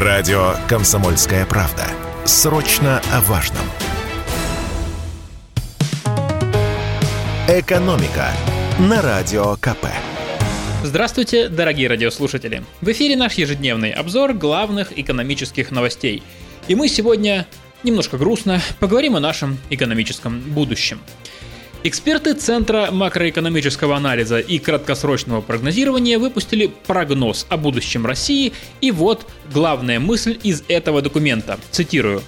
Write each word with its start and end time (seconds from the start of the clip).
Радио 0.00 0.54
«Комсомольская 0.68 1.44
правда». 1.44 1.84
Срочно 2.24 3.02
о 3.12 3.20
важном. 3.22 3.64
«Экономика» 7.48 8.30
на 8.78 9.02
Радио 9.02 9.56
КП. 9.56 9.88
Здравствуйте, 10.84 11.48
дорогие 11.48 11.88
радиослушатели! 11.88 12.62
В 12.80 12.88
эфире 12.92 13.16
наш 13.16 13.34
ежедневный 13.34 13.90
обзор 13.90 14.34
главных 14.34 14.96
экономических 14.96 15.72
новостей. 15.72 16.22
И 16.68 16.76
мы 16.76 16.86
сегодня 16.86 17.48
немножко 17.82 18.18
грустно 18.18 18.60
поговорим 18.78 19.16
о 19.16 19.20
нашем 19.20 19.58
экономическом 19.68 20.38
будущем. 20.38 21.00
Эксперты 21.84 22.34
Центра 22.34 22.90
макроэкономического 22.90 23.96
анализа 23.96 24.40
и 24.40 24.58
краткосрочного 24.58 25.40
прогнозирования 25.40 26.18
выпустили 26.18 26.68
прогноз 26.88 27.46
о 27.48 27.56
будущем 27.56 28.04
России, 28.04 28.52
и 28.80 28.90
вот 28.90 29.24
главная 29.52 30.00
мысль 30.00 30.36
из 30.42 30.64
этого 30.66 31.02
документа. 31.02 31.56
Цитирую. 31.70 32.22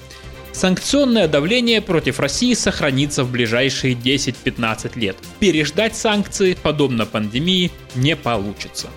Санкционное 0.52 1.26
давление 1.26 1.80
против 1.82 2.20
России 2.20 2.54
сохранится 2.54 3.24
в 3.24 3.32
ближайшие 3.32 3.94
10-15 3.94 4.96
лет. 4.96 5.16
Переждать 5.40 5.96
санкции, 5.96 6.56
подобно 6.60 7.04
пандемии, 7.04 7.72
не 7.96 8.14
получится. 8.14 8.88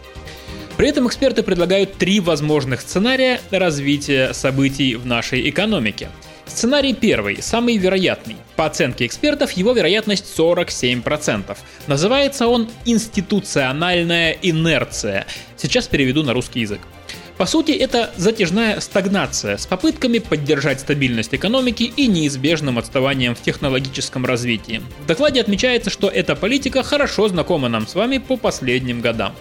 При 0.78 0.88
этом 0.88 1.08
эксперты 1.08 1.42
предлагают 1.42 1.96
три 1.96 2.20
возможных 2.20 2.82
сценария 2.82 3.42
развития 3.50 4.34
событий 4.34 4.96
в 4.98 5.08
нашей 5.08 5.50
экономике– 5.50 6.10
Сценарий 6.46 6.94
первый, 6.94 7.42
самый 7.42 7.78
вероятный. 7.78 8.36
По 8.56 8.66
оценке 8.66 9.06
экспертов, 9.06 9.52
его 9.52 9.72
вероятность 9.72 10.26
47%. 10.38 11.58
Называется 11.88 12.48
он 12.48 12.70
«институциональная 12.86 14.38
инерция». 14.42 15.26
Сейчас 15.58 15.88
переведу 15.88 16.24
на 16.24 16.34
русский 16.34 16.60
язык. 16.60 16.82
По 17.38 17.48
сути, 17.48 17.72
это 17.72 18.12
затяжная 18.16 18.80
стагнация 18.80 19.58
с 19.58 19.66
попытками 19.66 20.20
поддержать 20.20 20.82
стабильность 20.82 21.34
экономики 21.34 21.92
и 21.96 22.08
неизбежным 22.08 22.78
отставанием 22.78 23.34
в 23.34 23.42
технологическом 23.42 24.26
развитии. 24.26 24.84
В 25.04 25.08
докладе 25.08 25.42
отмечается, 25.42 25.90
что 25.90 26.10
эта 26.10 26.36
политика 26.36 26.84
хорошо 26.84 27.28
знакома 27.30 27.70
нам 27.70 27.88
с 27.88 27.96
вами 27.96 28.20
по 28.20 28.38
последним 28.38 29.02
годам. 29.02 29.34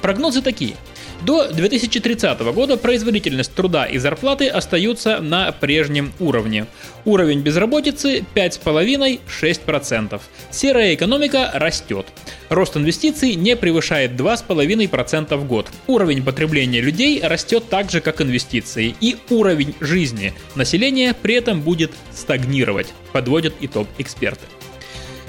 Прогнозы 0.00 0.42
такие. 0.42 0.76
До 1.22 1.48
2030 1.52 2.40
года 2.54 2.78
производительность 2.78 3.54
труда 3.54 3.84
и 3.84 3.98
зарплаты 3.98 4.48
остаются 4.48 5.20
на 5.20 5.52
прежнем 5.52 6.12
уровне. 6.18 6.66
Уровень 7.04 7.40
безработицы 7.40 8.24
5,5-6%. 8.34 10.20
Серая 10.50 10.94
экономика 10.94 11.50
растет. 11.52 12.06
Рост 12.48 12.76
инвестиций 12.76 13.34
не 13.34 13.54
превышает 13.54 14.12
2,5% 14.12 15.36
в 15.36 15.46
год. 15.46 15.68
Уровень 15.86 16.22
потребления 16.24 16.80
людей 16.80 17.20
растет 17.22 17.64
так 17.68 17.90
же, 17.90 18.00
как 18.00 18.22
инвестиции. 18.22 18.94
И 19.00 19.16
уровень 19.28 19.74
жизни 19.80 20.32
населения 20.54 21.14
при 21.14 21.34
этом 21.34 21.60
будет 21.60 21.92
стагнировать, 22.14 22.94
подводят 23.12 23.54
итог 23.60 23.88
эксперты. 23.98 24.46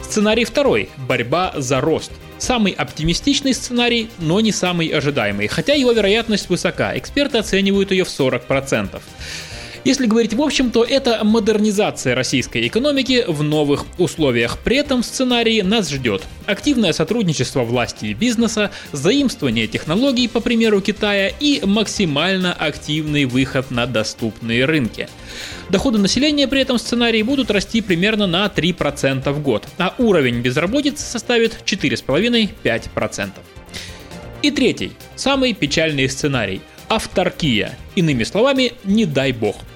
Сценарий 0.01 0.45
второй– 0.45 0.89
борьба 0.97 1.53
за 1.57 1.81
рост. 1.81 2.11
Самый 2.41 2.71
оптимистичный 2.71 3.53
сценарий, 3.53 4.09
но 4.17 4.41
не 4.41 4.51
самый 4.51 4.87
ожидаемый, 4.87 5.47
хотя 5.47 5.73
его 5.73 5.91
вероятность 5.91 6.49
высока, 6.49 6.97
эксперты 6.97 7.37
оценивают 7.37 7.91
ее 7.91 8.03
в 8.03 8.07
40%. 8.07 8.99
Если 9.83 10.05
говорить 10.05 10.35
в 10.35 10.41
общем, 10.41 10.69
то 10.69 10.83
это 10.83 11.23
модернизация 11.23 12.13
российской 12.13 12.67
экономики 12.67 13.25
в 13.27 13.41
новых 13.41 13.85
условиях. 13.97 14.59
При 14.59 14.77
этом 14.77 15.01
в 15.01 15.05
сценарии 15.05 15.61
нас 15.61 15.89
ждет 15.89 16.21
активное 16.45 16.93
сотрудничество 16.93 17.63
власти 17.63 18.05
и 18.05 18.13
бизнеса, 18.13 18.69
заимствование 18.91 19.65
технологий, 19.65 20.27
по 20.27 20.39
примеру 20.39 20.81
Китая, 20.81 21.29
и 21.29 21.65
максимально 21.65 22.53
активный 22.53 23.25
выход 23.25 23.71
на 23.71 23.87
доступные 23.87 24.65
рынки. 24.65 25.09
Доходы 25.69 25.97
населения 25.97 26.47
при 26.47 26.61
этом 26.61 26.77
сценарии 26.77 27.23
будут 27.23 27.49
расти 27.49 27.81
примерно 27.81 28.27
на 28.27 28.45
3% 28.45 29.31
в 29.31 29.41
год, 29.41 29.67
а 29.79 29.95
уровень 29.97 30.41
безработицы 30.41 31.03
составит 31.03 31.57
4,5-5%. 31.65 33.29
И 34.43 34.51
третий, 34.51 34.91
самый 35.15 35.53
печальный 35.53 36.07
сценарий– 36.07 36.61
авторкия. 36.87 37.77
Иными 37.95 38.23
словами, 38.23 38.73
не 38.83 39.05
дай 39.05 39.31
бог– 39.31 39.55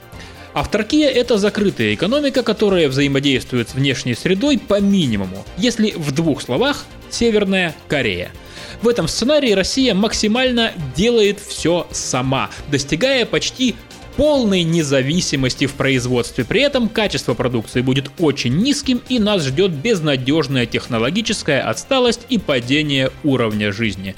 Авторкия– 0.56 1.10
это 1.12 1.38
закрытая 1.38 1.94
экономика, 1.96 2.42
которая 2.42 2.88
взаимодействует 2.88 3.68
с 3.68 3.74
внешней 3.74 4.16
средой 4.16 4.58
по 4.58 4.80
минимуму. 4.80 5.46
Если 5.58 5.92
в 5.92 6.14
двух 6.14 6.42
словах– 6.42 6.86
Северная 7.10 7.76
Корея. 7.90 8.32
В 8.82 8.88
этом 8.88 9.10
сценарии 9.10 9.52
Россия 9.52 9.94
максимально 9.94 10.72
делает 10.96 11.42
все 11.42 11.86
сама, 11.92 12.50
достигая 12.72 13.26
почти 13.26 13.76
полной 14.16 14.64
независимости 14.64 15.66
в 15.66 15.74
производстве. 15.74 16.46
При 16.46 16.62
этом 16.62 16.88
качество 16.88 17.34
продукции 17.34 17.82
будет 17.82 18.10
очень 18.18 18.56
низким 18.56 19.02
и 19.10 19.20
нас 19.20 19.44
ждет 19.44 19.72
безнадежная 19.72 20.66
технологическая 20.66 21.60
отсталость 21.60 22.22
и 22.30 22.38
падение 22.38 23.12
уровня 23.26 23.74
жизни. 23.74 24.16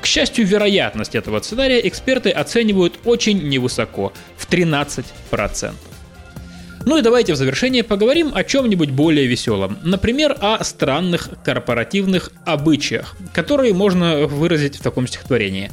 К 0.00 0.06
счастью, 0.06 0.46
вероятность 0.46 1.14
этого 1.14 1.40
сценария 1.40 1.86
эксперты 1.86 2.30
оценивают 2.30 3.00
очень 3.04 3.48
невысоко, 3.48 4.12
в 4.36 4.48
13%. 4.48 5.74
Ну 6.86 6.98
и 6.98 7.02
давайте 7.02 7.32
в 7.32 7.36
завершение 7.36 7.82
поговорим 7.82 8.30
о 8.32 8.44
чем-нибудь 8.44 8.90
более 8.90 9.26
веселом. 9.26 9.76
Например, 9.82 10.36
о 10.40 10.62
странных 10.62 11.30
корпоративных 11.44 12.30
обычаях, 12.44 13.16
которые 13.34 13.74
можно 13.74 14.28
выразить 14.28 14.76
в 14.76 14.82
таком 14.82 15.08
стихотворении. 15.08 15.72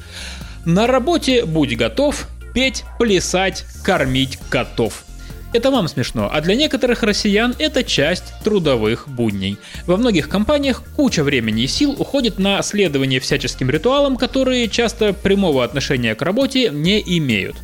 На 0.66 0.88
работе 0.88 1.46
будь 1.46 1.78
готов 1.78 2.28
петь, 2.56 2.84
плясать, 2.98 3.64
кормить 3.84 4.40
котов. 4.50 5.04
Это 5.54 5.70
вам 5.70 5.88
смешно, 5.88 6.30
а 6.34 6.42
для 6.42 6.56
некоторых 6.56 7.04
россиян 7.04 7.56
это 7.60 7.84
часть 7.84 8.34
трудовых 8.44 9.08
будней. 9.08 9.58
Во 9.86 9.98
многих 9.98 10.28
компаниях 10.28 10.82
куча 10.96 11.24
времени 11.24 11.62
и 11.62 11.68
сил 11.68 11.96
уходит 11.98 12.40
на 12.40 12.62
следование 12.64 13.20
всяческим 13.20 13.70
ритуалам, 13.70 14.18
которые 14.18 14.68
часто 14.68 15.14
прямого 15.14 15.64
отношения 15.64 16.16
к 16.16 16.24
работе 16.24 16.70
не 16.72 17.00
имеют. 17.20 17.56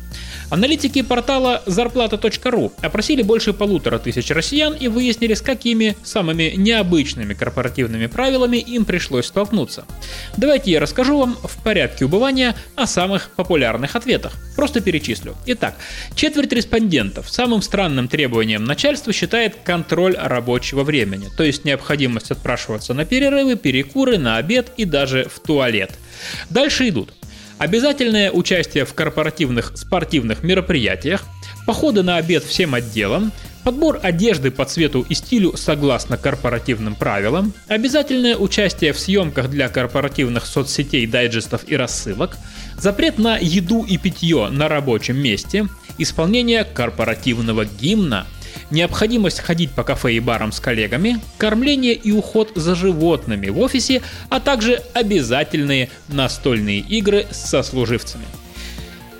Аналитики 0.50 1.02
портала 1.02 1.62
зарплата.ру 1.66 2.72
опросили 2.82 3.22
больше 3.22 3.52
полутора 3.52 4.00
тысяч 4.00 4.30
россиян 4.30 4.74
и 4.74 4.88
выяснили, 4.88 5.34
с 5.34 5.42
какими 5.42 5.96
самыми 6.02 6.54
необычными 6.56 7.34
корпоративными 7.34 8.06
правилами 8.06 8.56
им 8.56 8.84
пришлось 8.84 9.26
столкнуться. 9.26 9.84
Давайте 10.36 10.72
я 10.72 10.80
расскажу 10.80 11.18
вам 11.18 11.36
в 11.40 11.62
порядке 11.62 12.04
убывания 12.04 12.56
о 12.74 12.88
самых 12.88 13.30
популярных 13.36 13.94
ответах. 13.94 14.32
Просто 14.56 14.80
перечислю. 14.80 15.36
Итак, 15.46 15.76
четверть 16.16 16.52
респондентов 16.52 17.30
самым 17.30 17.62
странным 17.62 18.08
требованием 18.08 18.64
начальства 18.64 19.12
считает 19.12 19.54
контроль 19.64 20.16
рабочего 20.16 20.82
времени, 20.82 21.28
то 21.36 21.44
есть 21.44 21.64
необходимость 21.64 22.32
отпрашиваться 22.32 22.92
на 22.92 23.04
перерывы, 23.04 23.54
перекуры, 23.54 24.18
на 24.18 24.36
обед 24.36 24.72
и 24.76 24.84
даже 24.84 25.28
в 25.32 25.38
туалет. 25.38 25.92
Дальше 26.50 26.88
идут 26.88 27.12
обязательное 27.60 28.30
участие 28.30 28.86
в 28.86 28.94
корпоративных 28.94 29.72
спортивных 29.74 30.42
мероприятиях, 30.42 31.26
походы 31.66 32.02
на 32.02 32.16
обед 32.16 32.42
всем 32.42 32.74
отделам, 32.74 33.32
подбор 33.64 34.00
одежды 34.02 34.50
по 34.50 34.64
цвету 34.64 35.04
и 35.06 35.14
стилю 35.14 35.54
согласно 35.58 36.16
корпоративным 36.16 36.94
правилам, 36.94 37.52
обязательное 37.68 38.34
участие 38.34 38.94
в 38.94 38.98
съемках 38.98 39.50
для 39.50 39.68
корпоративных 39.68 40.46
соцсетей, 40.46 41.06
дайджестов 41.06 41.60
и 41.66 41.76
рассылок, 41.76 42.38
запрет 42.78 43.18
на 43.18 43.36
еду 43.36 43.84
и 43.84 43.98
питье 43.98 44.48
на 44.48 44.66
рабочем 44.66 45.18
месте, 45.18 45.68
исполнение 45.98 46.64
корпоративного 46.64 47.66
гимна– 47.66 48.26
необходимость 48.70 49.40
ходить 49.40 49.70
по 49.70 49.82
кафе 49.82 50.14
и 50.14 50.20
барам 50.20 50.52
с 50.52 50.60
коллегами, 50.60 51.20
кормление 51.38 51.94
и 51.94 52.12
уход 52.12 52.52
за 52.54 52.74
животными 52.74 53.48
в 53.48 53.58
офисе, 53.58 54.02
а 54.28 54.40
также 54.40 54.82
обязательные 54.94 55.90
настольные 56.08 56.80
игры 56.80 57.26
с 57.30 57.50
сослуживцами. 57.50 58.24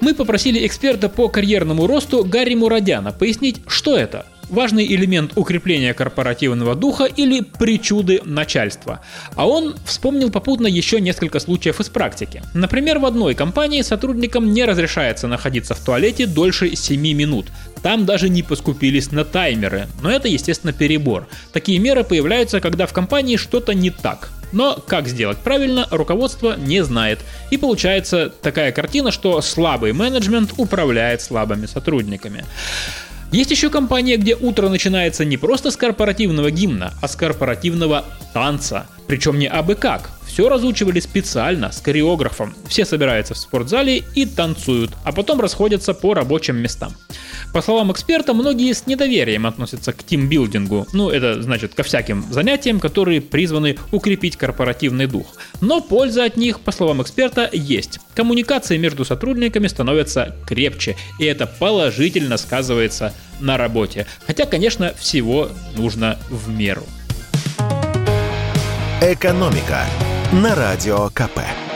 Мы 0.01 0.15
попросили 0.15 0.67
эксперта 0.67 1.09
по 1.09 1.29
карьерному 1.29 1.87
росту 1.87 2.25
Гарри 2.25 2.55
Мурадяна 2.55 3.13
пояснить, 3.13 3.61
что 3.67 3.97
это– 3.97 4.27
важный 4.51 4.87
элемент 4.87 5.33
укрепления 5.37 5.95
корпоративного 5.95 6.75
духа 6.75 7.05
или 7.05 7.41
причуды 7.41 8.21
начальства. 8.25 9.01
А 9.35 9.49
он 9.49 9.77
вспомнил 9.85 10.31
попутно 10.31 10.67
еще 10.67 11.01
несколько 11.01 11.41
случаев 11.41 11.81
из 11.81 11.89
практики. 11.89 12.43
Например, 12.55 12.99
в 12.99 13.07
одной 13.07 13.35
компании 13.35 13.83
сотрудникам 13.83 14.53
не 14.53 14.65
разрешается 14.65 15.29
находиться 15.29 15.75
в 15.75 15.81
туалете 15.81 16.27
дольше 16.27 16.77
7 16.77 17.01
минут. 17.01 17.47
Там 17.83 18.05
даже 18.05 18.29
не 18.29 18.43
поскупились 18.43 19.11
на 19.11 19.25
таймеры, 19.25 19.87
но 20.03 20.11
это, 20.11 20.29
естественно, 20.29 20.73
перебор. 20.73 21.27
Такие 21.53 21.79
меры 21.79 22.05
появляются, 22.05 22.61
когда 22.61 22.87
в 22.87 22.93
компании 22.93 23.37
что-то 23.37 23.73
не 23.73 23.91
так. 23.91 24.31
Но 24.53 24.75
как 24.75 25.07
сделать 25.07 25.39
правильно, 25.39 25.87
руководство 25.91 26.57
не 26.57 26.83
знает. 26.83 27.21
И 27.51 27.57
получается 27.57 28.33
такая 28.43 28.73
картина, 28.73 29.13
что 29.13 29.41
слабый 29.41 29.93
менеджмент 29.93 30.55
управляет 30.57 31.23
слабыми 31.23 31.67
сотрудниками. 31.67 32.45
Есть 33.33 33.53
еще 33.53 33.71
компания, 33.71 34.17
где 34.17 34.35
утро 34.35 34.69
начинается 34.69 35.25
не 35.25 35.37
просто 35.37 35.71
с 35.71 35.77
корпоративного 35.77 36.51
гимна, 36.51 36.93
а 37.01 37.07
с 37.07 37.15
корпоративного 37.15 38.05
танца. 38.35 38.87
Причем 39.07 39.39
не 39.39 39.47
абы 39.47 39.77
как. 39.77 40.11
Все 40.31 40.49
разучивали 40.49 41.01
специально 41.01 41.73
с 41.73 41.81
хореографом. 41.81 42.55
Все 42.69 42.85
собираются 42.85 43.35
в 43.35 43.39
спортзале 43.39 44.05
и 44.15 44.27
танцуют, 44.27 44.93
а 45.05 45.11
потом 45.11 45.41
расходятся 45.41 45.93
по 45.93 46.15
рабочим 46.15 46.57
местам. 46.57 46.95
По 47.53 47.63
словам 47.63 47.91
эксперта, 47.91 48.33
многие 48.33 48.73
с 48.73 48.87
недоверием 48.87 49.45
относятся 49.45 49.93
к 49.93 50.05
тимбилдингу, 50.05 50.87
ну 50.93 51.11
это 51.11 51.43
значит 51.43 51.75
ко 51.75 51.83
всяким 51.83 52.25
занятиям, 52.31 52.79
которые 52.79 53.21
призваны 53.21 53.77
укрепить 53.91 54.37
корпоративный 54.37 55.07
дух. 55.07 55.27
Но 55.61 55.81
польза 55.81 56.25
от 56.25 56.37
них, 56.37 56.61
по 56.61 56.71
словам 56.71 57.03
эксперта, 57.03 57.51
есть. 57.53 57.99
Коммуникации 58.15 58.77
между 58.77 59.05
сотрудниками 59.05 59.67
становятся 59.67 60.37
крепче, 60.47 60.97
и 61.19 61.25
это 61.25 61.49
положительно 61.49 62.37
сказывается 62.37 63.13
на 63.41 63.57
работе. 63.57 64.07
Хотя, 64.29 64.47
конечно, 64.47 64.95
всего 64.97 65.49
нужно 65.75 66.19
в 66.31 66.49
меру. 66.49 66.85
Экономика 69.03 69.87
на 70.33 70.55
радио 70.55 71.09
КП. 71.09 71.70